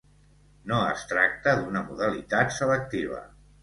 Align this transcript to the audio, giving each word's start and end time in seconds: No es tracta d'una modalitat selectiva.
No 0.71 0.79
es 0.93 1.05
tracta 1.13 1.55
d'una 1.61 1.87
modalitat 1.93 2.61
selectiva. 2.61 3.27